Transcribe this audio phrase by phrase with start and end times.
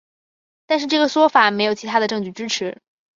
[0.65, 2.81] 但这个说法没有其他的证据支持。